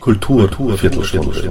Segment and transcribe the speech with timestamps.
[0.00, 1.48] Kultur Viertelstunde.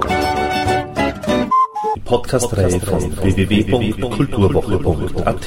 [1.96, 5.46] Die Podcast-Reihe von www.kulturwoche.at.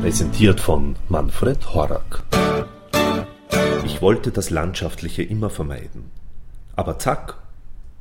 [0.00, 2.22] Präsentiert von Manfred Horak.
[3.84, 6.12] Ich wollte das Landschaftliche immer vermeiden.
[6.76, 7.34] Aber zack,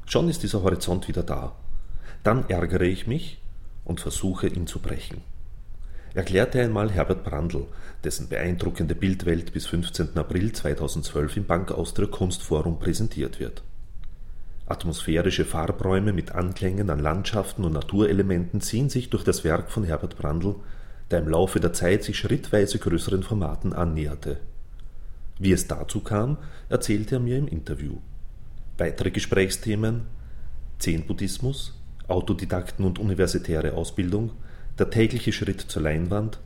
[0.06, 1.54] schon ist dieser Horizont wieder da.
[2.22, 3.40] Dann ärgere ich mich
[3.86, 5.22] und versuche ihn zu brechen.
[6.14, 7.66] Erklärte einmal Herbert Brandl,
[8.04, 10.16] dessen beeindruckende Bildwelt bis 15.
[10.16, 13.64] April 2012 im Bank Austria Kunstforum präsentiert wird.
[14.68, 20.18] Atmosphärische Farbräume mit Anklängen an Landschaften und Naturelementen ziehen sich durch das Werk von Herbert
[20.18, 20.56] Brandl,
[21.12, 24.40] der im Laufe der Zeit sich schrittweise größeren Formaten annäherte.
[25.40, 26.38] Wie es dazu kam,
[26.70, 27.98] erzählte er mir im Interview.
[28.78, 30.06] Weitere Gesprächsthemen
[30.80, 31.74] Zen-Buddhismus,
[32.08, 34.32] Autodidakten und universitäre Ausbildung,
[34.80, 36.40] der tägliche Schritt zur Leinwand,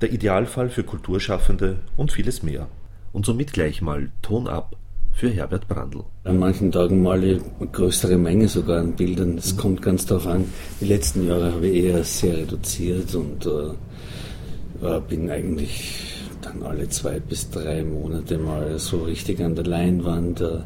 [0.00, 2.68] der Idealfall für Kulturschaffende und vieles mehr.
[3.12, 4.76] Und somit gleich mal Ton ab
[5.12, 6.04] für Herbert Brandl.
[6.24, 9.38] An manchen Tagen male ich eine größere Menge sogar an Bildern.
[9.38, 10.46] Es kommt ganz darauf an.
[10.80, 17.20] Die letzten Jahre habe ich eher sehr reduziert und äh, bin eigentlich dann alle zwei
[17.20, 20.58] bis drei Monate mal so richtig an der Leinwand, äh,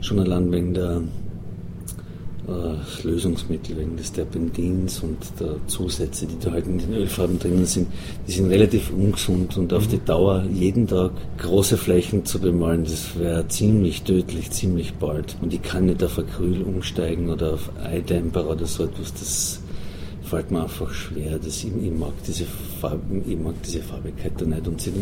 [0.00, 1.02] schon allein wegen der
[2.48, 7.66] äh, Lösungsmittel wegen des Terpentins und der Zusätze, die da halt in den Ölfarben drinnen
[7.66, 7.88] sind,
[8.26, 13.18] die sind relativ ungesund und auf die Dauer jeden Tag große Flächen zu bemalen, das
[13.18, 15.36] wäre ziemlich tödlich, ziemlich bald.
[15.42, 19.60] Und ich kann nicht auf Acryl umsteigen oder auf Eidämper oder so etwas, das
[20.22, 21.38] fällt mir einfach schwer.
[21.38, 22.44] Das, ich, ich, mag diese
[22.80, 24.92] Farben, ich mag diese Farbigkeit da nicht und sie,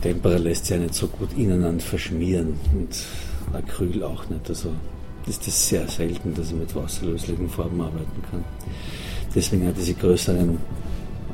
[0.00, 2.88] Tempera lässt sich ja nicht so gut ineinander verschmieren und
[3.54, 4.48] Acryl auch nicht.
[4.48, 4.70] Also
[5.26, 8.44] ist es sehr selten, dass ich mit wasserlöslichen Farben arbeiten kann.
[9.34, 10.58] Deswegen hat diese größeren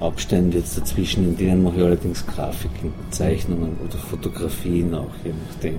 [0.00, 5.78] Abstände jetzt dazwischen, in denen mache ich allerdings Grafiken, Zeichnungen oder Fotografien auch, je nachdem.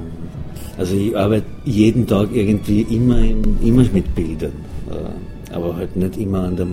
[0.77, 4.51] Also ich arbeite jeden Tag irgendwie immer, immer mit Bildern,
[4.89, 6.67] äh, aber halt nicht immer an der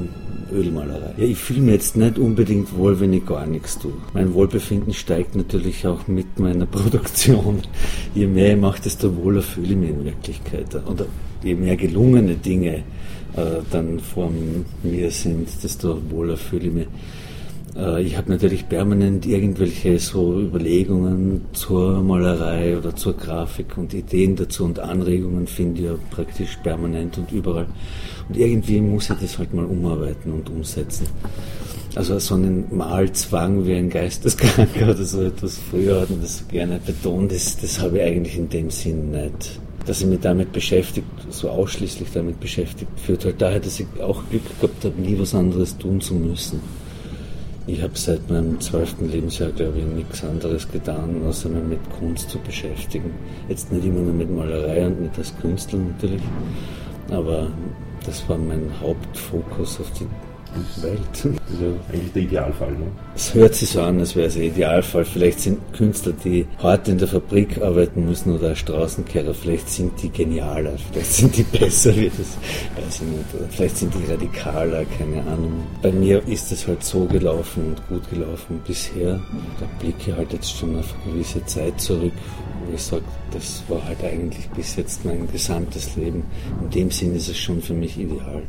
[0.53, 1.15] Ölmalerei.
[1.17, 3.93] Ja, ich fühle mich jetzt nicht unbedingt wohl, wenn ich gar nichts tue.
[4.15, 7.63] Mein Wohlbefinden steigt natürlich auch mit meiner Produktion.
[8.15, 10.75] Je mehr ich mache, desto wohler fühle ich mich in Wirklichkeit.
[10.87, 11.07] Oder
[11.43, 12.83] je mehr gelungene Dinge
[13.37, 14.31] äh, dann vor
[14.83, 16.87] mir sind, desto wohler fühle ich mich.
[17.77, 24.37] Äh, ich habe natürlich permanent irgendwelche so Überlegungen zur Malerei oder zur Grafik und Ideen
[24.37, 27.67] dazu und Anregungen finde ich ja praktisch permanent und überall.
[28.29, 31.07] Und irgendwie muss ich das halt mal umarbeiten und umsetzen.
[31.95, 36.79] Also so einen Malzwang wie ein Geisteskranker oder so etwas, früher hat man das gerne
[36.85, 41.07] betont, das, das habe ich eigentlich in dem Sinn nicht dass ich mich damit beschäftigt,
[41.31, 45.33] so ausschließlich damit beschäftigt, führt halt daher, dass ich auch Glück gehabt habe, nie was
[45.33, 46.61] anderes tun zu müssen.
[47.69, 52.31] Ich habe seit meinem zwölften Lebensjahr, glaube ich, nichts anderes getan, außer mich mit Kunst
[52.31, 53.11] zu beschäftigen.
[53.49, 56.23] Jetzt nicht immer nur mit Malerei und nicht als Künstler natürlich,
[57.11, 57.51] aber
[58.05, 60.07] das war mein Hauptfokus auf die
[60.83, 61.39] Welt.
[61.51, 62.87] Also eigentlich der Idealfall, ne?
[63.15, 65.05] Es hört sich so an, als wäre es ein Idealfall.
[65.05, 70.11] Vielleicht sind Künstler, die hart in der Fabrik arbeiten müssen oder Straßenkehrer, vielleicht sind die
[70.11, 72.37] genialer, vielleicht sind die besser, wie das,
[72.77, 73.51] weiß ich nicht.
[73.51, 75.63] Vielleicht sind die radikaler, keine Ahnung.
[75.83, 79.21] Bei mir ist es halt so gelaufen und gut gelaufen bisher.
[79.61, 82.13] Da blicke halt jetzt schon auf eine gewisse Zeit zurück,
[82.67, 86.25] wo ich sage, das war halt eigentlich bis jetzt mein gesamtes Leben.
[86.63, 88.43] In dem Sinn ist es schon für mich ideal.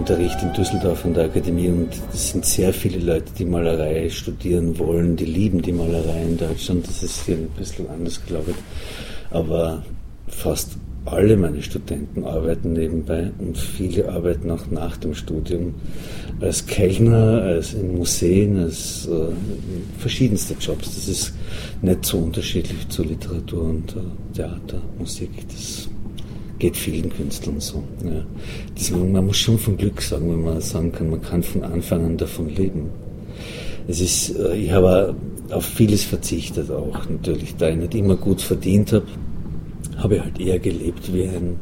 [0.00, 4.08] Ich unterrichte in Düsseldorf an der Akademie und es sind sehr viele Leute, die Malerei
[4.08, 6.88] studieren wollen, die lieben die Malerei in Deutschland.
[6.88, 8.56] Das ist hier ein bisschen anders, glaube ich.
[9.30, 9.84] Aber
[10.26, 15.74] fast alle meine Studenten arbeiten nebenbei und viele arbeiten auch nach dem Studium
[16.40, 19.34] als Kellner, als in Museen, als äh,
[19.98, 20.94] verschiedenste Jobs.
[20.94, 21.34] Das ist
[21.82, 25.46] nicht so unterschiedlich zu Literatur und äh, Theater, Musik.
[25.48, 25.89] Das
[26.60, 27.82] geht vielen Künstlern so.
[28.04, 28.24] Ja.
[28.78, 32.04] Deswegen, man muss schon von Glück sagen, wenn man sagen kann, man kann von Anfang
[32.04, 32.90] an davon leben.
[33.88, 35.16] Es ist, äh, ich habe
[35.50, 39.06] auf vieles verzichtet auch natürlich, da ich nicht immer gut verdient habe,
[39.96, 41.56] habe ich halt eher gelebt wie ein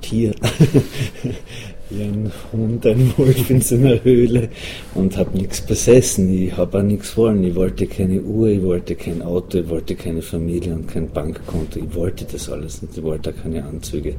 [0.00, 0.34] Tier.
[1.96, 4.48] wie ein Hund, ein Wolf in seiner Höhle
[4.94, 6.32] und habe nichts besessen.
[6.32, 7.44] Ich habe auch nichts wollen.
[7.44, 11.78] Ich wollte keine Uhr, ich wollte kein Auto, ich wollte keine Familie und kein Bankkonto.
[11.78, 12.96] Ich wollte das alles nicht.
[12.96, 14.14] Ich wollte auch keine Anzüge.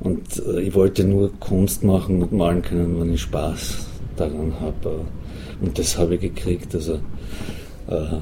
[0.00, 3.86] Und äh, ich wollte nur Kunst machen und malen können, wenn ich Spaß
[4.16, 5.00] daran habe.
[5.60, 6.74] Und das habe ich gekriegt.
[6.74, 6.94] Also
[7.88, 8.18] äh,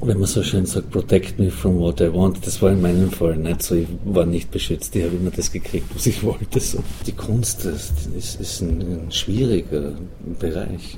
[0.00, 3.10] wenn man so schön sagt, protect me from what I want, das war in meinem
[3.10, 3.74] Fall nicht so.
[3.74, 6.60] Ich war nicht beschützt, ich habe immer das gekriegt, was ich wollte.
[6.60, 6.78] So.
[7.06, 9.92] Die Kunst das ist, ist ein, ein, schwieriger
[10.38, 10.96] Bereich.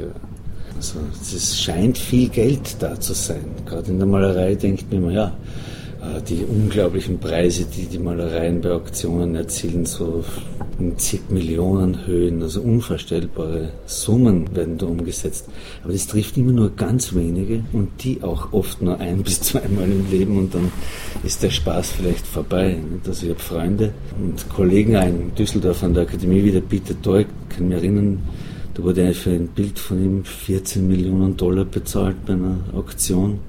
[0.76, 3.44] Also, es scheint viel Geld da zu sein.
[3.66, 5.36] Gerade in der Malerei denkt man immer, ja,
[6.28, 10.24] die unglaublichen Preise, die die Malereien bei Auktionen erzielen, so
[10.78, 15.48] in zig Millionen Höhen, also unvorstellbare Summen werden da umgesetzt.
[15.84, 19.84] Aber das trifft immer nur ganz wenige und die auch oft nur ein bis zweimal
[19.84, 20.72] im Leben und dann
[21.22, 22.78] ist der Spaß vielleicht vorbei.
[23.06, 27.26] Also ich habe Freunde und Kollegen in Düsseldorf an der Akademie wie der Peter Deuk,
[27.50, 28.20] kann mich erinnern,
[28.74, 33.40] da wurde für ein Bild von ihm 14 Millionen Dollar bezahlt bei einer Auktion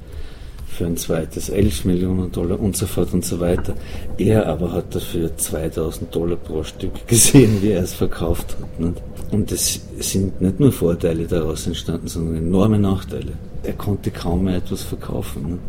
[0.72, 3.76] für ein zweites 11 Millionen Dollar und so fort und so weiter.
[4.18, 8.80] Er aber hat dafür 2000 Dollar pro Stück gesehen, wie er es verkauft hat.
[8.80, 9.02] Nicht?
[9.32, 13.34] Und es sind nicht nur Vorteile daraus entstanden, sondern enorme Nachteile.
[13.64, 15.44] Er konnte kaum mehr etwas verkaufen.
[15.44, 15.62] Nicht?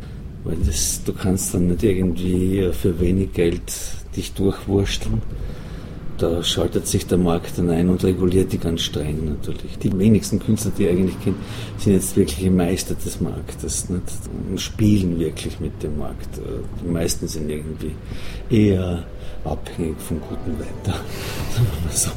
[0.44, 3.72] Weil das, du kannst dann nicht irgendwie für wenig Geld
[4.16, 5.22] dich durchwursteln
[6.22, 9.76] da schaltet sich der Markt dann ein und reguliert die ganz streng natürlich.
[9.78, 11.36] Die wenigsten Künstler, die ich eigentlich kenne,
[11.78, 14.02] sind jetzt wirkliche Meister des Marktes nicht?
[14.48, 16.28] und spielen wirklich mit dem Markt.
[16.84, 17.92] Die meisten sind irgendwie
[18.48, 19.04] eher
[19.44, 20.96] abhängig vom guten Wetter,
[21.50, 22.10] sagen wir mal so.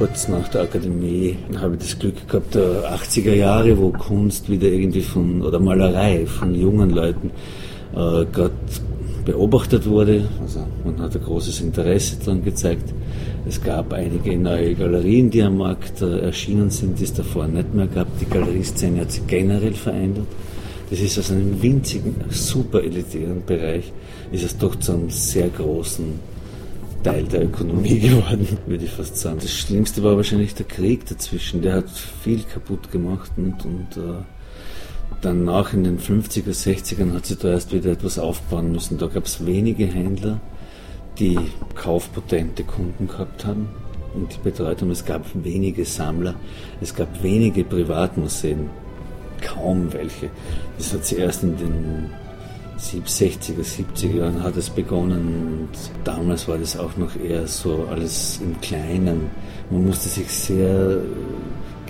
[0.00, 4.66] Kurz nach der Akademie habe ich das Glück gehabt, der 80er Jahre, wo Kunst wieder
[4.66, 7.30] irgendwie von, oder Malerei von jungen Leuten
[7.92, 8.54] äh, gerade
[9.26, 10.26] beobachtet wurde.
[10.40, 12.94] Also man hat ein großes Interesse daran gezeigt.
[13.46, 17.74] Es gab einige neue Galerien, die am Markt äh, erschienen sind, die es davor nicht
[17.74, 18.06] mehr gab.
[18.20, 20.28] Die Galerieszene hat sich generell verändert.
[20.88, 23.92] Das ist aus einem winzigen, super elitären Bereich,
[24.32, 26.39] ist es doch zu einem sehr großen
[27.02, 29.38] Teil der Ökonomie geworden, würde ich fast sagen.
[29.40, 31.62] Das Schlimmste war wahrscheinlich der Krieg dazwischen.
[31.62, 34.22] Der hat viel kaputt gemacht und, und äh,
[35.20, 38.98] danach in den 50er, 60ern hat sich da erst wieder etwas aufbauen müssen.
[38.98, 40.40] Da gab es wenige Händler,
[41.18, 41.38] die
[41.74, 43.68] kaufpotente Kunden gehabt haben
[44.14, 44.90] und die betreut haben.
[44.90, 46.34] Es gab wenige Sammler,
[46.80, 48.70] es gab wenige Privatmuseen,
[49.40, 50.30] kaum welche.
[50.78, 52.10] Das hat sich erst in den
[52.80, 58.40] 60er, 70er Jahren hat es begonnen und damals war das auch noch eher so alles
[58.42, 59.30] im Kleinen.
[59.70, 61.00] Man musste sich sehr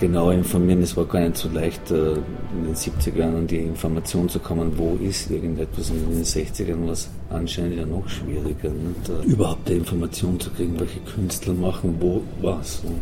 [0.01, 0.81] genau informieren.
[0.81, 4.39] Es war gar nicht so leicht, äh, in den 70er Jahren an die Information zu
[4.39, 5.91] kommen, wo ist irgendetwas.
[5.91, 9.25] Und in den 60ern war es anscheinend ja noch schwieriger, nicht?
[9.25, 12.81] überhaupt die Information zu kriegen, welche Künstler machen wo was.
[12.85, 12.99] Und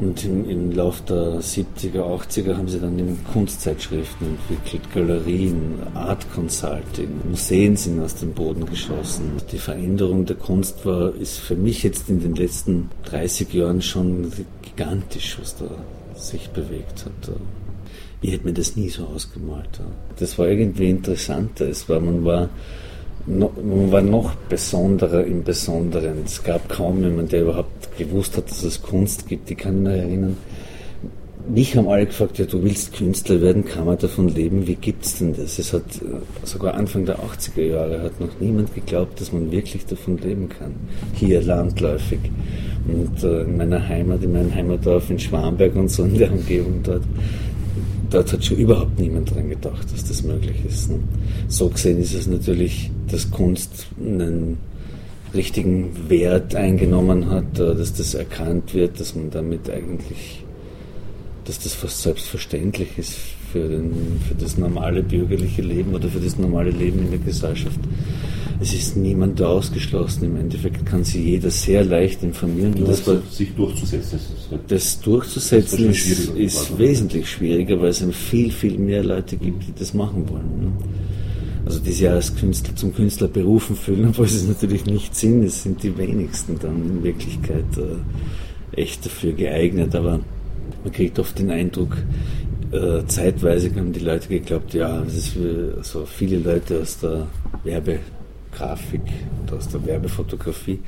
[0.00, 7.08] im, im Lauf der 70er, 80er haben sie dann eben Kunstzeitschriften entwickelt, Galerien, Art Consulting,
[7.28, 9.32] Museen sind aus dem Boden geschossen.
[9.52, 14.32] Die Veränderung der Kunst war, ist für mich jetzt in den letzten 30 Jahren schon
[14.62, 15.66] gigantisch, was da
[16.14, 17.34] sich bewegt hat.
[18.22, 19.80] Ich hätte mir das nie so ausgemalt.
[20.18, 21.68] Das war irgendwie interessanter.
[21.68, 22.50] Es war, man war
[23.26, 26.22] man war noch besonderer im Besonderen.
[26.24, 29.50] Es gab kaum jemanden, der überhaupt gewusst hat, dass es Kunst gibt.
[29.50, 30.36] Ich kann mich erinnern,
[31.48, 35.04] mich haben alle gefragt, ja, du willst Künstler werden, kann man davon leben, wie gibt
[35.04, 35.58] es denn das?
[35.58, 39.86] Es hat äh, sogar Anfang der 80er Jahre hat noch niemand geglaubt, dass man wirklich
[39.86, 40.74] davon leben kann.
[41.14, 42.20] Hier landläufig.
[42.86, 46.82] Und äh, in meiner Heimat, in meinem Heimatdorf in Schwamberg und so in der Umgebung
[46.82, 47.02] dort,
[48.10, 50.90] dort hat schon überhaupt niemand dran gedacht, dass das möglich ist.
[50.90, 50.98] Ne?
[51.48, 54.58] So gesehen ist es natürlich, dass Kunst einen
[55.32, 60.44] richtigen Wert eingenommen hat, äh, dass das erkannt wird, dass man damit eigentlich,
[61.44, 63.16] dass das fast selbstverständlich ist
[63.52, 67.80] für, den, für das normale bürgerliche Leben oder für das normale Leben in der Gesellschaft
[68.60, 70.24] es ist niemand ausgeschlossen.
[70.24, 72.76] Im Endeffekt kann sich jeder sehr leicht informieren.
[72.76, 74.20] Ja, das war, sich durchzusetzen.
[74.50, 79.66] Das, das durchzusetzen ist, ist, ist wesentlich schwieriger, weil es viel, viel mehr Leute gibt,
[79.66, 80.60] die das machen wollen.
[80.60, 80.72] Ne?
[81.64, 85.42] Also die sich als Künstler zum Künstler berufen fühlen, obwohl sie es natürlich nicht sind.
[85.42, 89.94] Es sind die wenigsten dann in Wirklichkeit äh, echt dafür geeignet.
[89.94, 90.20] Aber
[90.84, 91.96] man kriegt oft den Eindruck,
[92.72, 97.26] äh, zeitweise haben die Leute geglaubt, ja, das ist für also viele Leute aus der
[97.64, 97.98] Werbe
[98.60, 99.00] Grafik
[99.40, 100.80] und aus der Werbefotografie,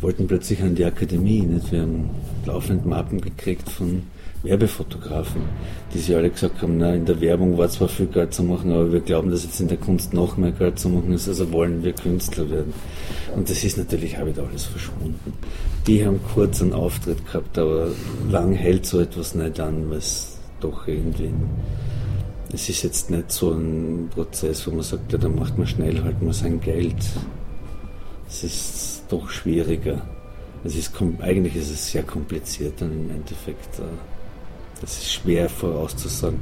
[0.00, 1.42] wollten plötzlich an die Akademie.
[1.42, 1.70] Nicht?
[1.70, 2.08] Wir haben
[2.46, 4.02] laufend Mappen gekriegt von
[4.42, 5.42] Werbefotografen,
[5.92, 8.72] die sich alle gesagt haben, na, in der Werbung war zwar viel Geld zu machen,
[8.72, 11.52] aber wir glauben, dass jetzt in der Kunst noch mehr Geld zu machen ist, also
[11.52, 12.72] wollen wir Künstler werden.
[13.36, 15.34] Und das ist natürlich auch wieder alles verschwunden.
[15.86, 17.88] Die haben kurz einen Auftritt gehabt, aber
[18.30, 21.34] lang hält so etwas nicht an, weil es doch irgendwie
[22.52, 26.02] es ist jetzt nicht so ein Prozess, wo man sagt, ja, da macht man schnell
[26.02, 26.96] halt mal sein Geld.
[28.28, 30.02] Es ist doch schwieriger.
[30.64, 33.78] Es ist, eigentlich ist es sehr kompliziert dann im Endeffekt.
[33.78, 33.82] Äh,
[34.80, 36.40] das ist schwer vorauszusagen,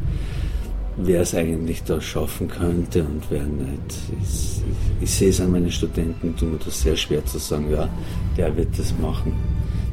[0.97, 3.95] wer es eigentlich da schaffen könnte und wer nicht.
[4.23, 7.71] Ich, ich, ich sehe es an meinen Studenten, tut mir das sehr schwer zu sagen,
[7.71, 7.89] ja,
[8.37, 9.33] der wird das machen.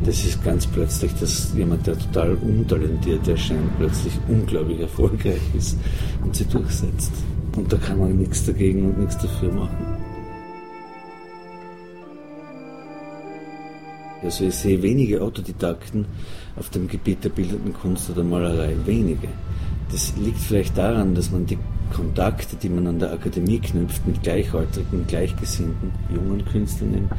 [0.03, 5.77] Das ist ganz plötzlich, dass jemand, der total untalentiert erscheint, plötzlich unglaublich erfolgreich ist
[6.23, 7.13] und sie durchsetzt.
[7.55, 9.77] Und da kann man nichts dagegen und nichts dafür machen.
[14.21, 16.05] Also ich sehe wenige Autodidakten
[16.55, 19.29] auf dem Gebiet der bildenden Kunst oder Malerei, wenige.
[19.91, 21.57] Das liegt vielleicht daran, dass man die
[21.93, 27.09] Kontakte, die man an der Akademie knüpft mit gleichaltrigen, gleichgesinnten, jungen Künstlern,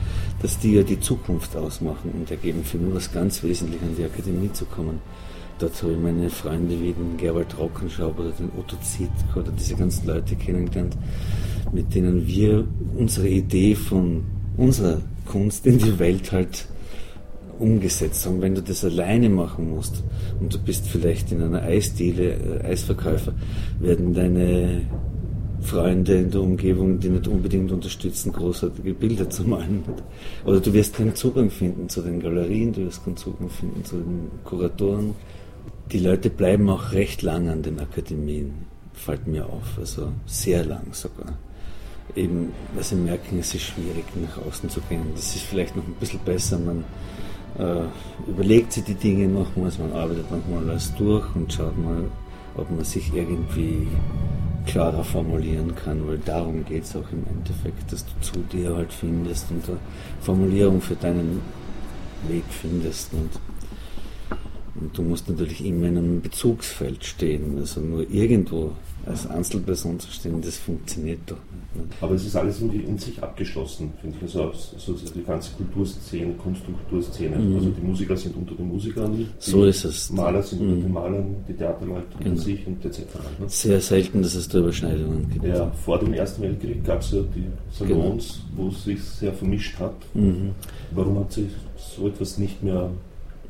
[0.43, 4.05] dass die ja die Zukunft ausmachen und ergeben für mich was ganz wesentlich an die
[4.05, 5.01] Akademie zu kommen.
[5.59, 9.75] Dort habe ich meine Freunde wie den Gerwald Rockenschauber oder den Otto Zietk oder diese
[9.75, 10.97] ganzen Leute kennengelernt,
[11.73, 14.25] mit denen wir unsere Idee von
[14.59, 16.69] unserer Kunst in die Welt halt
[17.59, 18.41] umgesetzt haben.
[18.41, 20.03] Wenn du das alleine machen musst
[20.41, 23.33] und du bist vielleicht in einer Eisdiele, äh, Eisverkäufer,
[23.81, 24.83] werden deine
[25.61, 29.83] Freunde in der Umgebung, die nicht unbedingt unterstützen, großartige Bilder zu malen.
[30.45, 33.97] Oder du wirst keinen Zugang finden zu den Galerien, du wirst keinen Zugang finden zu
[33.97, 35.15] den Kuratoren.
[35.93, 40.93] Die Leute bleiben auch recht lang an den Akademien, fällt mir auf, also sehr lang
[40.93, 41.39] sogar.
[42.15, 45.03] Eben, weil sie merken, es ist schwierig, nach außen zu gehen.
[45.15, 46.85] Das ist vielleicht noch ein bisschen besser, man
[47.59, 52.05] äh, überlegt sich die Dinge nochmals, man arbeitet nochmal alles durch und schaut mal,
[52.55, 53.87] ob man sich irgendwie
[54.67, 58.93] klarer formulieren kann, weil darum geht es auch im Endeffekt, dass du zu dir halt
[58.93, 59.79] findest und eine
[60.21, 61.41] Formulierung für deinen
[62.29, 63.31] Weg findest und,
[64.81, 68.73] und du musst natürlich immer in einem Bezugsfeld stehen, also nur irgendwo
[69.07, 72.03] als Einzelperson zu stehen, das funktioniert doch nicht.
[72.03, 74.23] Aber es ist alles irgendwie in sich abgeschlossen, finde ich.
[74.23, 77.37] Also, also die ganze Kulturszene, Kunst- und Kulturszene.
[77.37, 77.55] Mhm.
[77.55, 80.11] Also die Musiker sind unter den Musikern, so ist es.
[80.11, 80.69] Maler sind mhm.
[80.69, 82.41] unter den Malern, die Theaterleute unter genau.
[82.41, 82.99] sich und etc.
[83.39, 83.49] Ne?
[83.49, 85.45] Sehr selten, dass es da Überschneidungen gibt.
[85.45, 88.65] Ja, vor dem Ersten Weltkrieg gab es ja die Salons, genau.
[88.65, 89.95] wo es sich sehr vermischt hat.
[90.15, 90.51] Mhm.
[90.93, 92.91] Warum hat sich so etwas nicht mehr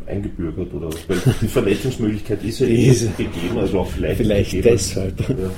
[0.06, 4.18] eingebürgert oder weil die Vernetzungsmöglichkeit ist ja eh gegeben, also auch vielleicht.
[4.18, 4.68] Vielleicht gegeben.
[4.72, 5.20] deshalb.
[5.28, 5.50] Ja.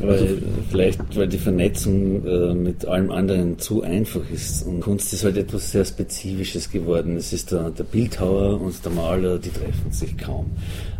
[0.00, 4.66] Weil, vielleicht, weil die Vernetzung äh, mit allem anderen zu einfach ist.
[4.66, 7.16] Und Kunst ist halt etwas sehr Spezifisches geworden.
[7.16, 10.50] Es ist der, der Bildhauer und der Maler, die treffen sich kaum.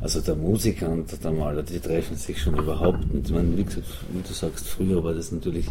[0.00, 3.26] Also der Musiker und der Maler, die treffen sich schon überhaupt nicht.
[3.26, 5.66] Ich meine, wie gesagt, wie du sagst, früher war das natürlich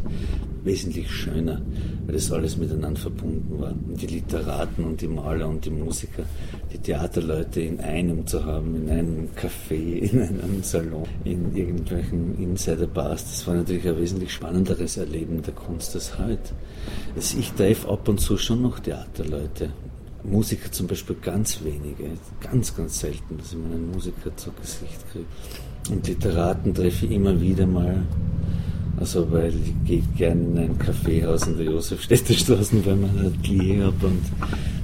[0.64, 1.62] wesentlich schöner,
[2.06, 3.72] weil das alles miteinander verbunden war.
[3.72, 6.24] Und die Literaten und die Maler und die Musiker,
[6.74, 13.11] die Theaterleute in einem zu haben, in einem Café, in einem Salon, in irgendwelchen Insider-Bars
[13.12, 16.54] hast, das war natürlich ein wesentlich spannenderes Erleben der Kunst als heute.
[17.16, 19.70] Also ich treffe ab und zu schon noch Theaterleute.
[20.24, 25.26] Musiker zum Beispiel ganz wenige, ganz, ganz selten, dass ich meinen Musiker zu Gesicht kriege.
[25.90, 28.04] Und Literaten treffe ich immer wieder mal.
[29.00, 33.86] Also, weil ich gehe gerne in ein Kaffeehaus in der Josefstädter Straße, man ein Atelier
[33.86, 34.22] habe und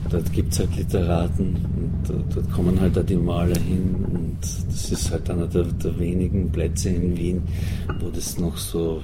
[0.09, 4.91] dort gibt es halt Literaten und dort, kommen halt auch die Maler hin und das
[4.91, 7.41] ist halt einer der, der wenigen Plätze in Wien,
[7.99, 9.01] wo das noch so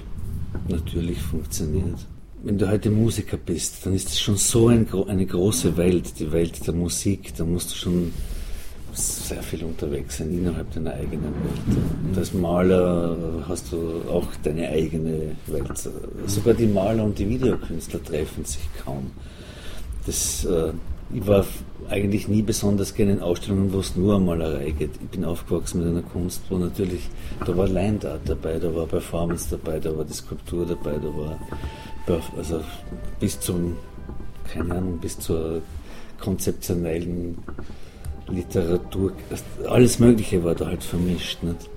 [0.68, 1.98] natürlich funktioniert.
[2.44, 6.32] Wenn du heute Musiker bist, dann ist es schon so ein, eine große Welt, die
[6.32, 8.12] Welt der Musik, da musst du schon
[8.94, 11.78] sehr viel unterwegs sein innerhalb deiner eigenen Welt.
[12.06, 15.90] Und als Maler hast du auch deine eigene Welt.
[16.28, 19.12] Sogar die Maler und die Videokünstler treffen sich kaum.
[20.06, 20.74] Das äh,
[21.12, 21.46] ich war
[21.90, 24.92] eigentlich nie besonders gerne in Ausstellungen, wo es nur um Malerei geht.
[25.02, 27.10] Ich bin aufgewachsen mit einer Kunst, wo natürlich,
[27.46, 31.10] da war Line Art dabei, da war Performance dabei, da war die Skulptur dabei, da
[31.16, 31.40] war,
[32.38, 32.62] also
[33.20, 33.76] bis zum,
[34.52, 35.62] keine Ahnung, bis zur
[36.20, 37.38] konzeptionellen
[38.28, 39.12] Literatur,
[39.68, 41.44] alles Mögliche war da halt vermischt.
[41.44, 41.70] Nicht?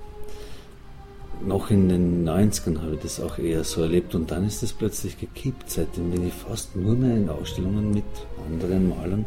[1.45, 4.73] Noch in den 90ern habe ich das auch eher so erlebt und dann ist das
[4.73, 5.69] plötzlich gekippt.
[5.69, 8.05] Seitdem bin ich fast nur mehr in Ausstellungen mit
[8.45, 9.25] anderen Malern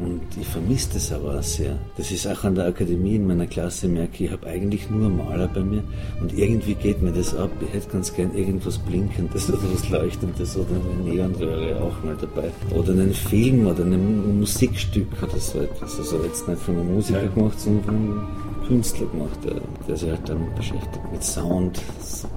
[0.00, 1.78] und ich vermisse das aber auch sehr.
[1.96, 5.48] Das ist auch an der Akademie in meiner Klasse, merke ich, habe eigentlich nur Maler
[5.48, 5.82] bei mir
[6.20, 7.50] und irgendwie geht mir das ab.
[7.60, 12.50] Ich hätte ganz gern irgendwas Blinkendes oder was Leuchtendes oder eine Neonröhre auch mal dabei.
[12.74, 15.98] Oder einen Film oder ein Musikstück oder so etwas.
[15.98, 18.22] Also jetzt nicht von einem Musiker gemacht, sondern von einem
[18.66, 21.80] Künstler gemacht, der, der sich halt damit beschäftigt, mit Sound,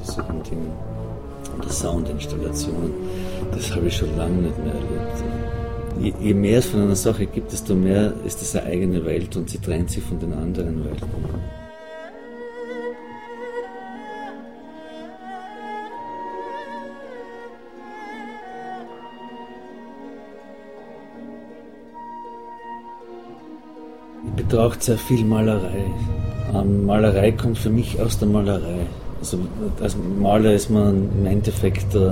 [0.03, 0.71] solchen Dingen.
[1.57, 2.93] Oder Soundinstallationen.
[3.51, 5.23] Das habe ich schon lange nicht mehr erlebt.
[5.99, 9.35] Je, je mehr es von einer Sache gibt, desto mehr ist es eine eigene Welt
[9.35, 11.07] und sie trennt sich von den anderen Welten.
[24.49, 25.85] Braucht sehr viel Malerei.
[26.53, 28.85] Ähm, Malerei kommt für mich aus der Malerei.
[29.19, 29.39] Also
[29.81, 32.11] als Maler ist man im Endeffekt, äh,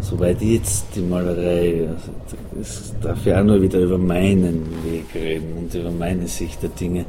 [0.00, 1.88] soweit jetzt die Malerei,
[2.56, 6.70] also darf ich auch nur wieder über meinen Weg reden und über meine Sicht der
[6.70, 7.04] Dinge.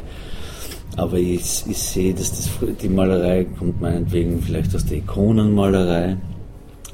[0.96, 2.50] Aber ich, ich sehe, dass das,
[2.82, 6.17] die Malerei kommt meinetwegen vielleicht aus der Ikonenmalerei,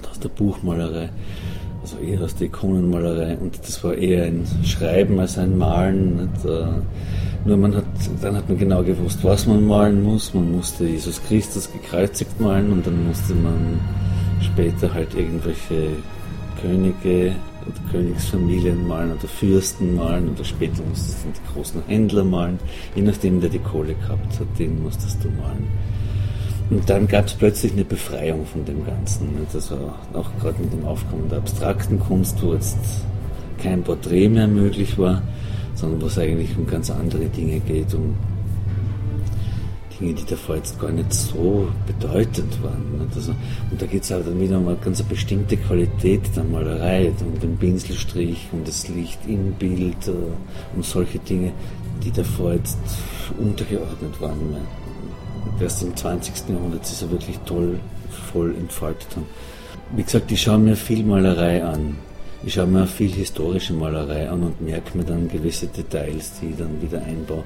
[0.09, 1.09] aus der Buchmalerei,
[1.81, 3.38] also eher aus der Ikonenmalerei.
[3.38, 6.15] Und das war eher ein Schreiben als ein Malen.
[6.15, 6.45] Nicht?
[7.45, 7.85] Nur man hat,
[8.21, 10.33] dann hat man genau gewusst, was man malen muss.
[10.33, 13.79] Man musste Jesus Christus gekreuzigt malen und dann musste man
[14.41, 15.89] später halt irgendwelche
[16.62, 17.35] Könige
[17.65, 22.59] oder Königsfamilien malen oder Fürsten malen oder später musstest du die großen Händler malen.
[22.95, 25.67] Je nachdem, der die Kohle gehabt hat, den musstest du malen.
[26.69, 29.29] Und dann gab es plötzlich eine Befreiung von dem Ganzen.
[29.53, 29.75] Also
[30.13, 32.77] auch gerade mit dem Aufkommen der abstrakten Kunst, wo jetzt
[33.62, 35.21] kein Porträt mehr möglich war,
[35.75, 38.15] sondern wo es eigentlich um ganz andere Dinge geht, um
[39.99, 43.09] Dinge, die davor jetzt gar nicht so bedeutend waren.
[43.15, 43.33] Also,
[43.71, 47.39] und da geht es auch dann wieder um eine ganz bestimmte Qualität der Malerei, um
[47.39, 50.11] den Pinselstrich, um das Licht im Bild, äh,
[50.75, 51.53] um solche Dinge,
[52.03, 52.77] die davor jetzt
[53.39, 54.57] untergeordnet waren.
[55.59, 56.49] Erst im 20.
[56.49, 57.79] Jahrhundert ist er wirklich toll,
[58.31, 59.25] voll entfaltet haben.
[59.95, 61.95] Wie gesagt, ich schaue mir viel Malerei an.
[62.45, 66.57] Ich schaue mir viel historische Malerei an und merke mir dann gewisse Details, die ich
[66.57, 67.43] dann wieder einbaue.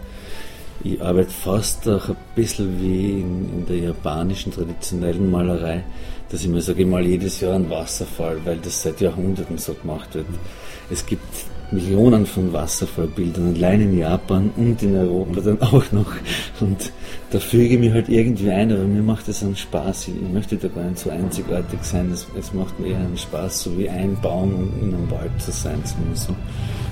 [0.84, 5.84] Ich arbeite fast auch ein bisschen wie in, in der japanischen traditionellen Malerei,
[6.30, 9.76] dass ich mir sage, ich mal jedes Jahr einen Wasserfall, weil das seit Jahrhunderten so
[9.76, 10.26] gemacht wird.
[10.90, 11.24] Es gibt
[11.72, 16.14] Millionen von Wasserfallbildern, allein in Japan und in Europa dann auch noch.
[16.62, 16.92] Und
[17.32, 20.10] da füge ich mich halt irgendwie ein, aber mir macht es einen Spaß.
[20.10, 22.10] Ich möchte da gar nicht so einzigartig sein.
[22.12, 25.52] Es, es macht mir eher einen Spaß, so wie ein Baum in einem Wald zu
[25.52, 25.82] sein.
[26.14, 26.34] So.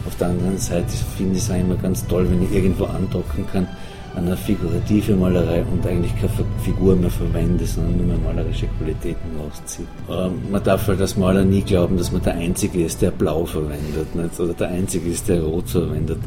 [0.05, 3.48] Auf der anderen Seite finde ich es auch immer ganz toll, wenn ich irgendwo andocken
[3.51, 3.67] kann
[4.15, 6.31] eine figurative Malerei und eigentlich keine
[6.63, 9.88] Figur mehr verwende, sondern nur mehr malerische Qualitäten rausziehe.
[10.10, 13.46] Ähm, man darf halt als Maler nie glauben, dass man der Einzige ist, der Blau
[13.46, 14.39] verwendet nicht?
[14.39, 16.20] oder der Einzige ist, der Rot verwendet.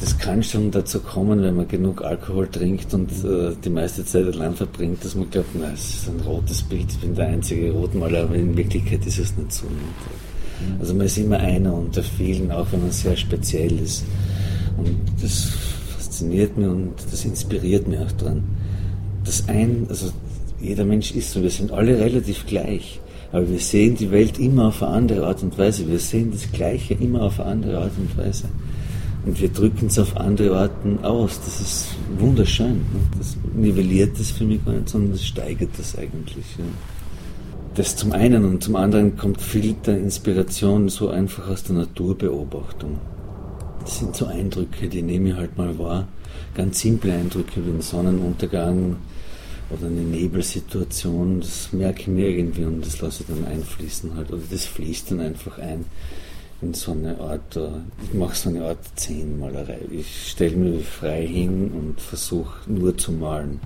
[0.00, 4.26] Das kann schon dazu kommen, wenn man genug Alkohol trinkt und äh, die meiste Zeit
[4.26, 7.70] allein verbringt, dass man glaubt, na, es ist ein rotes Bild, ich bin der einzige
[7.70, 9.66] Rotmaler, aber in Wirklichkeit ist es nicht so.
[9.66, 10.80] Nicht?
[10.80, 14.04] Also man ist immer einer unter vielen, auch wenn man sehr speziell ist.
[14.76, 15.52] Und das
[16.22, 18.42] fasziniert mich und das inspiriert mich auch dran.
[19.24, 20.10] Das ein, also
[20.60, 23.00] jeder Mensch ist so, wir sind alle relativ gleich,
[23.32, 25.88] aber wir sehen die Welt immer auf eine andere Art und Weise.
[25.88, 28.44] Wir sehen das Gleiche immer auf eine andere Art und Weise.
[29.24, 31.40] Und wir drücken es auf andere Arten aus.
[31.44, 31.86] Das ist
[32.18, 32.82] wunderschön.
[33.16, 36.44] Das nivelliert das für mich gar nicht, sondern das steigert das eigentlich.
[37.74, 42.98] Das zum einen und zum anderen kommt viel der Inspiration so einfach aus der Naturbeobachtung.
[43.84, 46.08] Das sind so Eindrücke, die nehme ich halt mal wahr.
[46.54, 48.96] Ganz simple Eindrücke wie ein Sonnenuntergang
[49.70, 51.40] oder eine Nebelsituation.
[51.40, 54.30] Das merke ich mir irgendwie und das lasse ich dann einfließen halt.
[54.32, 55.84] Oder das fließt dann einfach ein
[56.62, 57.70] in so eine Art, äh,
[58.04, 59.80] ich mache so eine Art Zehnmalerei.
[59.90, 63.60] Ich stelle mich frei hin und versuche nur zu malen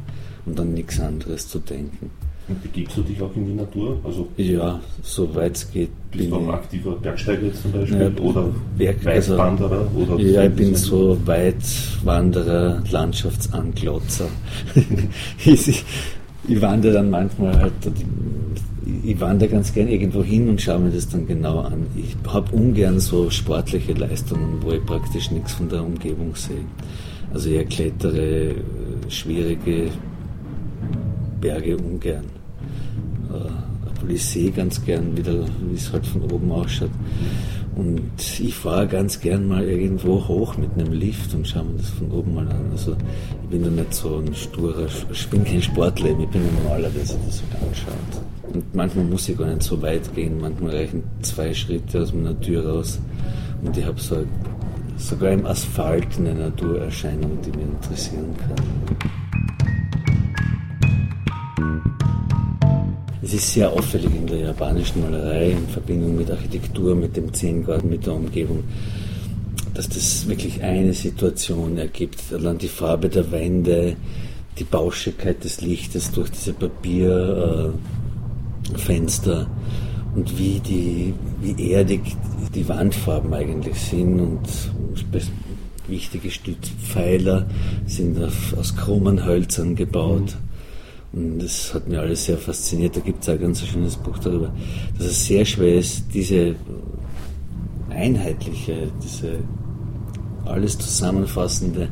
[0.47, 2.11] und an nichts anderes zu denken.
[2.49, 3.99] Und begibst du dich auch in die Natur?
[4.05, 5.91] Also ja, soweit es geht.
[6.13, 8.01] Bist du ein aktiver Bergsteiger zum Beispiel?
[8.01, 9.89] Ja, oder Berg, also, Weitwanderer?
[9.97, 14.29] Oder ja, ich bin so Weitwanderer, Landschaftsanglotzer.
[15.45, 15.85] ich,
[16.47, 17.73] ich wandere dann manchmal halt,
[19.03, 21.87] ich wandere ganz gern irgendwo hin und schaue mir das dann genau an.
[21.97, 26.65] Ich habe ungern so sportliche Leistungen, wo ich praktisch nichts von der Umgebung sehe.
[27.35, 28.55] Also ich klettere
[29.09, 29.91] schwierige
[31.47, 32.25] Berge ungern.
[33.33, 36.91] Äh, sehe ganz gern wieder, wie es halt von oben ausschaut.
[37.77, 38.01] Und
[38.41, 42.11] ich fahre ganz gern mal irgendwo hoch mit einem Lift und schaue mir das von
[42.11, 42.71] oben mal an.
[42.73, 42.97] Also
[43.43, 46.89] ich bin da nicht so ein sturer, ich bin kein Sportler, ich bin ein Maler,
[46.89, 48.55] der sich das halt anschaut.
[48.55, 52.41] Und manchmal muss ich gar nicht so weit gehen, manchmal reichen zwei Schritte aus meiner
[52.41, 52.99] Tür raus
[53.63, 54.25] und ich habe so,
[54.97, 59.17] sogar im Asphalt eine Naturerscheinung, die mich interessieren kann.
[63.27, 67.89] Es ist sehr auffällig in der japanischen Malerei in Verbindung mit Architektur, mit dem Zen-Garten,
[67.89, 68.63] mit der Umgebung,
[69.75, 72.23] dass das wirklich eine Situation ergibt.
[72.33, 73.97] Allein die Farbe der Wände,
[74.61, 81.13] die Bauschigkeit des Lichtes durch diese Papierfenster äh, und wie, die,
[81.43, 82.03] wie erdig
[82.55, 84.49] die Wandfarben eigentlich sind und
[85.89, 87.49] wichtige Stützpfeiler
[87.87, 90.37] sind aus krummen Hölzern gebaut.
[91.17, 92.95] Und das hat mir alles sehr fasziniert.
[92.95, 94.53] Da gibt es ein ganz schönes Buch darüber,
[94.99, 96.55] dass es sehr schwer ist, diese
[97.89, 99.39] einheitliche, diese
[100.45, 101.89] alles zusammenfassende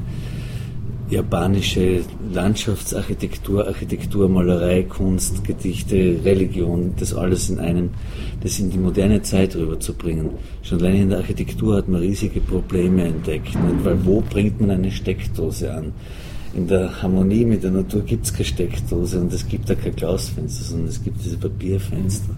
[1.09, 2.01] japanische
[2.33, 7.91] Landschaftsarchitektur, Architektur, Malerei, Kunst, Gedichte, Religion, das alles in einem,
[8.43, 10.31] das in die moderne Zeit rüberzubringen.
[10.63, 13.85] Schon allein in der Architektur hat man riesige Probleme entdeckt, nicht?
[13.85, 15.93] weil wo bringt man eine Steckdose an?
[16.55, 19.97] In der Harmonie mit der Natur gibt es keine Steckdose und es gibt da kein
[19.97, 22.35] Glasfenster, sondern es gibt diese Papierfenster.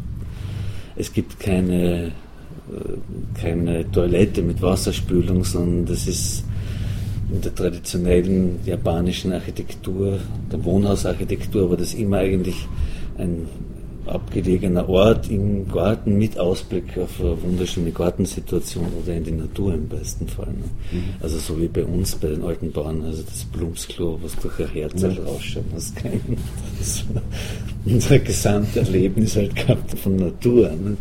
[0.97, 2.11] Es gibt keine, äh,
[3.35, 6.45] keine Toilette mit Wasserspülung, sondern das ist
[7.31, 10.19] in der traditionellen japanischen Architektur,
[10.51, 12.67] der Wohnhausarchitektur, war das immer eigentlich
[13.19, 13.47] ein
[14.07, 19.89] abgelegener Ort im Garten mit Ausblick auf eine wunderschöne Gartensituation oder in die Natur im
[19.89, 20.47] besten Fall.
[20.47, 20.65] Ne?
[20.93, 21.05] Mhm.
[21.21, 24.69] Also so wie bei uns bei den alten Bauern, also das Blumsklo, was durch ein
[24.69, 25.93] Herz rausschauen muss.
[26.79, 27.23] Das war
[27.85, 30.71] unser Gesamterlebnis halt gehabt von Natur.
[30.71, 30.99] Nicht?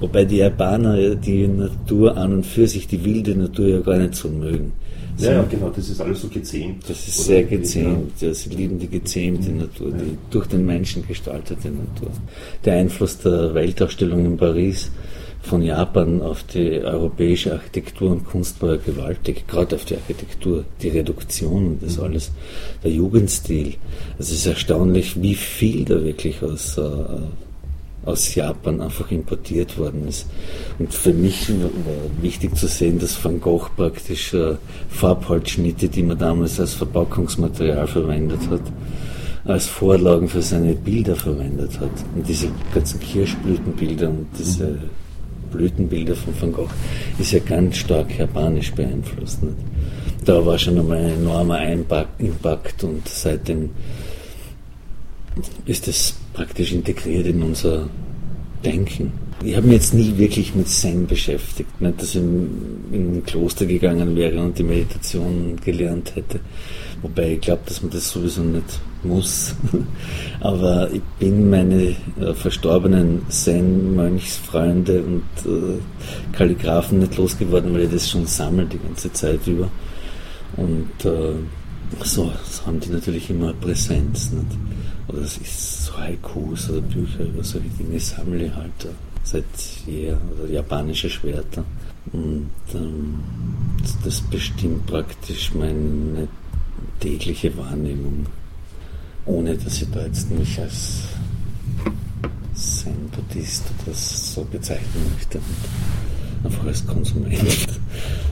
[0.00, 4.14] Wobei die Japaner die Natur an und für sich, die wilde Natur ja gar nicht
[4.14, 4.72] so mögen.
[5.18, 6.84] Ja, ja, genau, das ist alles so gezähmt.
[6.88, 8.32] Das ist sehr gezähmt, ja.
[8.32, 12.10] sie lieben die gezähmte Natur, die durch den Menschen gestaltete Natur.
[12.64, 14.92] Der Einfluss der Weltausstellung in Paris
[15.42, 20.64] von Japan auf die europäische Architektur und Kunst war ja gewaltig, gerade auf die Architektur,
[20.82, 22.04] die Reduktion und das mhm.
[22.04, 22.32] alles,
[22.84, 23.74] der Jugendstil.
[24.18, 26.82] Also es ist erstaunlich, wie viel da wirklich aus äh,
[28.08, 30.26] aus Japan einfach importiert worden ist.
[30.78, 34.56] Und für mich war wichtig zu sehen, dass Van Gogh praktisch äh,
[34.88, 38.62] Farbholzschnitte, die man damals als Verpackungsmaterial verwendet hat,
[39.44, 41.90] als Vorlagen für seine Bilder verwendet hat.
[42.14, 44.78] Und diese ganzen Kirschblütenbilder und diese
[45.52, 46.70] Blütenbilder von Van Gogh
[47.18, 49.42] ist ja ganz stark japanisch beeinflusst.
[49.42, 49.56] Nicht?
[50.24, 51.62] Da war schon einmal ein enormer
[52.18, 53.70] Impact und seitdem
[55.64, 57.88] ist es praktisch integriert in unser
[58.64, 59.12] Denken.
[59.42, 63.66] Ich habe mich jetzt nie wirklich mit Zen beschäftigt, nicht dass ich in ein Kloster
[63.66, 66.38] gegangen wäre und die Meditation gelernt hätte.
[67.02, 69.54] Wobei ich glaube, dass man das sowieso nicht muss.
[70.40, 78.10] Aber ich bin meine äh, verstorbenen Zen-Mönchsfreunde und äh, Kalligraphen nicht losgeworden, weil ich das
[78.10, 79.68] schon sammle die ganze Zeit über.
[80.56, 81.34] Und äh,
[82.04, 84.30] so, das haben die natürlich immer Präsenz.
[84.32, 84.77] Nicht?
[85.08, 88.88] Oder es ist so Haikus oder Bücher über solche Dinge sammle halt
[89.24, 89.44] seit
[89.86, 91.64] jeher, oder japanische Schwerter.
[92.12, 93.20] Und ähm,
[94.04, 96.28] das bestimmt praktisch meine
[97.00, 98.26] tägliche Wahrnehmung,
[99.26, 101.04] ohne dass ich da jetzt mich als
[102.54, 105.38] Zen-Buddhist oder so bezeichnen möchte.
[106.44, 107.38] einfach als Konsument.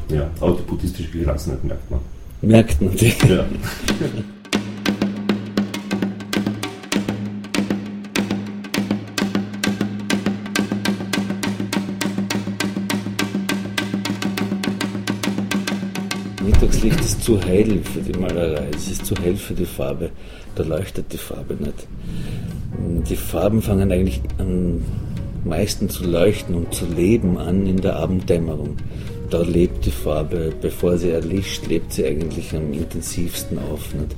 [0.08, 2.00] Ja, aber die buddhistische Gelassenheit merkt man.
[2.42, 3.12] Merkt man die.
[3.28, 3.44] Ja.
[17.26, 20.10] zu hell für die Malerei, es ist zu hell für die Farbe,
[20.54, 21.88] da leuchtet die Farbe nicht.
[23.08, 24.80] Die Farben fangen eigentlich am
[25.44, 28.76] meisten zu leuchten und zu leben an in der Abenddämmerung
[29.30, 33.92] da lebt die Farbe, bevor sie erlischt, lebt sie eigentlich am intensivsten auf.
[33.94, 34.14] Nicht?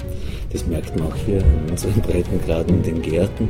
[0.52, 3.48] Das merkt man auch hier in unseren Breitengraden in den Gärten.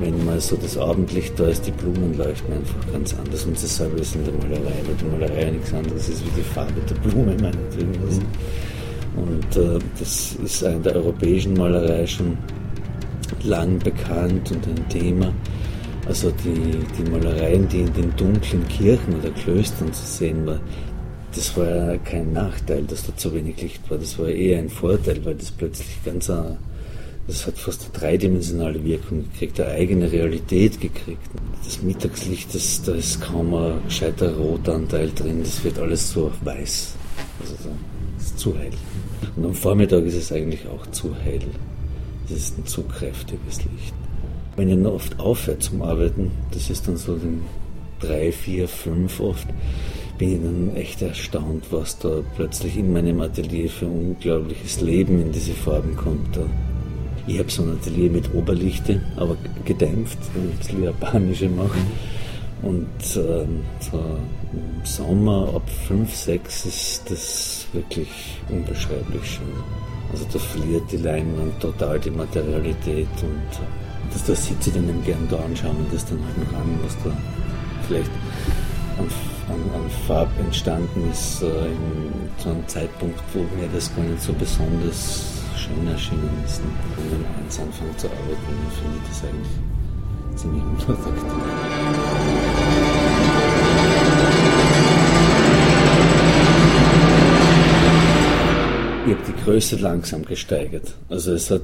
[0.00, 3.44] Wenn mal so das Abendlicht da ist, die Blumen leuchten einfach ganz anders.
[3.44, 6.80] Und dasselbe ist in der Malerei, weil die Malerei nichts anderes ist wie die Farbe
[6.88, 7.90] der Blume meinetwegen.
[7.90, 8.22] Mhm.
[9.16, 12.36] Und äh, das ist in der europäischen Malerei schon
[13.44, 15.32] lang bekannt und ein Thema.
[16.06, 20.60] Also die, die Malereien, die in den dunklen Kirchen oder Klöstern zu sehen waren,
[21.34, 23.98] das war ja kein Nachteil, dass da zu wenig Licht war.
[23.98, 26.58] Das war eher ein Vorteil, weil das plötzlich ganz, eine,
[27.26, 31.22] das hat fast eine dreidimensionale Wirkung gekriegt, eine eigene Realität gekriegt.
[31.64, 36.94] Das Mittagslicht, das, da ist kaum ein gescheiter Rotanteil drin, das wird alles so weiß.
[37.40, 37.54] Also
[38.18, 38.72] das ist zu hell.
[39.36, 41.40] Und am Vormittag ist es eigentlich auch zu hell.
[42.26, 43.94] Es ist ein zu kräftiges Licht.
[44.56, 47.42] Wenn ich noch oft aufhört zum Arbeiten, das ist dann so den
[48.00, 49.48] drei, vier, fünf oft,
[50.18, 55.32] bin ich dann echt erstaunt, was da plötzlich in meinem Atelier für unglaubliches Leben in
[55.32, 56.38] diese Farben kommt.
[57.26, 61.86] Ich habe so ein Atelier mit Oberlichte, aber gedämpft, ein bisschen japanische machen.
[62.62, 63.98] Und ähm, so
[64.52, 68.08] im Sommer ab 5, 6 ist das wirklich
[68.48, 69.46] unbeschreiblich schön.
[70.12, 75.26] Also da verliert die Leinwand total die Materialität und dass da sitze ich dann gern
[75.30, 77.10] da und schaue mir das dann halt noch an, was da
[77.88, 78.10] vielleicht
[78.98, 79.06] an,
[79.48, 84.22] an, an Farb entstanden ist, äh, in, zu einem Zeitpunkt, wo mir das gar nicht
[84.22, 86.60] so besonders schön erschienen ist.
[86.60, 88.36] Und wenn man eins anfängt zu arbeiten,
[88.80, 89.72] finde ich das eigentlich
[90.36, 92.51] ziemlich unattraktiv.
[99.12, 100.94] Ich habe die Größe langsam gesteigert.
[101.10, 101.60] Also es hat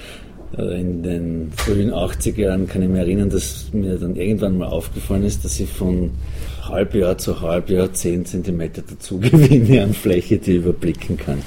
[0.58, 4.66] äh, in den frühen 80er Jahren kann ich mich erinnern, dass mir dann irgendwann mal
[4.66, 6.10] aufgefallen ist, dass ich von
[6.62, 11.42] Halbjahr zu Halbjahr 10 cm dazu gewinne an Fläche, die ich überblicken kann.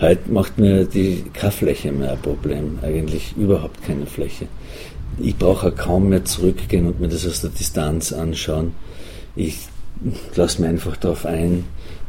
[0.00, 4.46] Heute macht mir die keine Fläche mehr ein Problem, eigentlich überhaupt keine Fläche.
[5.20, 8.72] Ich brauche kaum mehr zurückgehen und mir das aus der Distanz anschauen.
[9.36, 9.68] Ich
[10.34, 11.62] lasse mich einfach darauf ein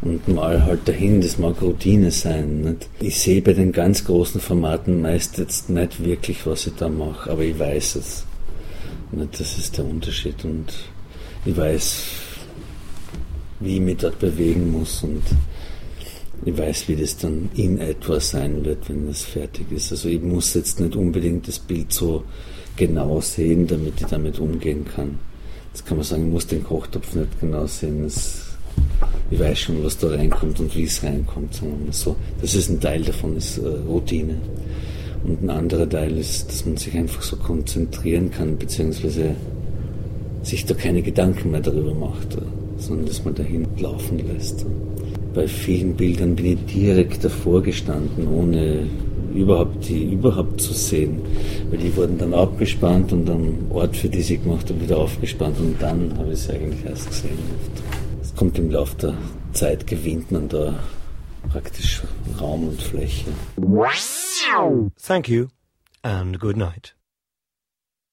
[0.05, 2.61] und mal halt dahin, das mag Routine sein.
[2.61, 2.89] Nicht?
[2.99, 7.31] Ich sehe bei den ganz großen Formaten meist jetzt nicht wirklich, was ich da mache,
[7.31, 8.23] aber ich weiß es.
[9.11, 9.39] Nicht?
[9.39, 10.67] Das ist der Unterschied und
[11.43, 12.03] ich weiß,
[13.59, 15.23] wie ich mich dort bewegen muss und
[16.45, 19.91] ich weiß, wie das dann in etwa sein wird, wenn das fertig ist.
[19.91, 22.23] Also ich muss jetzt nicht unbedingt das Bild so
[22.75, 25.17] genau sehen, damit ich damit umgehen kann.
[25.73, 28.03] Jetzt kann man sagen, ich muss den Kochtopf nicht genau sehen.
[28.03, 28.44] Das,
[29.31, 31.53] ich weiß schon, was da reinkommt und wie es reinkommt.
[31.55, 32.15] Sagen so.
[32.41, 34.35] Das ist ein Teil davon, ist äh, Routine.
[35.23, 39.35] Und ein anderer Teil ist, dass man sich einfach so konzentrieren kann, beziehungsweise
[40.43, 42.41] sich da keine Gedanken mehr darüber macht, äh,
[42.77, 44.65] sondern dass man dahin laufen lässt
[45.35, 48.87] bei vielen Bildern bin ich direkt davor gestanden, ohne
[49.33, 51.21] überhaupt die überhaupt zu sehen.
[51.69, 55.59] Weil die wurden dann abgespannt und am Ort, für die sie gemacht habe, wieder aufgespannt
[55.59, 57.37] und dann habe ich sie eigentlich erst gesehen.
[57.75, 57.94] Es
[58.35, 59.13] kommt im Laufe der
[59.53, 60.79] Zeit, gewinnt man da
[61.49, 62.01] praktisch
[62.39, 63.25] Raum und Fläche.
[65.01, 65.47] Thank you
[66.03, 66.95] and good night.